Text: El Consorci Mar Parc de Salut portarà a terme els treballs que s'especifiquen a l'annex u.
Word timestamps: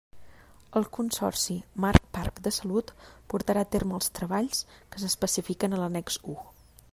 El 0.79 0.85
Consorci 0.95 1.57
Mar 1.85 1.91
Parc 2.17 2.41
de 2.47 2.53
Salut 2.57 2.95
portarà 3.35 3.67
a 3.67 3.71
terme 3.77 3.97
els 3.99 4.09
treballs 4.21 4.65
que 4.75 5.03
s'especifiquen 5.05 5.77
a 5.79 5.83
l'annex 5.85 6.19
u. 6.35 6.39